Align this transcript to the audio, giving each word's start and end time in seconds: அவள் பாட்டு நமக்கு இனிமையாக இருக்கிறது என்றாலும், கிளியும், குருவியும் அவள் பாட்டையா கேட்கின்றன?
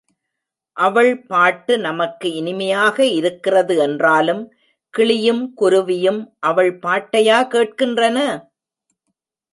அவள் 0.77 1.25
பாட்டு 1.25 1.73
நமக்கு 1.77 2.27
இனிமையாக 2.33 3.05
இருக்கிறது 3.05 3.75
என்றாலும், 3.77 4.41
கிளியும், 4.93 5.53
குருவியும் 5.61 6.21
அவள் 6.39 6.71
பாட்டையா 6.79 7.39
கேட்கின்றன? 7.53 8.17